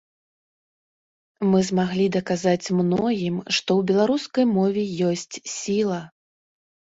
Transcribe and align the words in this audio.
Мы 1.51 1.59
змаглі 1.69 2.07
даказаць 2.15 2.71
многім, 2.79 3.35
што 3.59 3.69
ў 3.83 3.91
беларускай 3.93 4.45
мове 4.55 4.83
ёсць 5.11 5.35
сіла. 5.59 6.01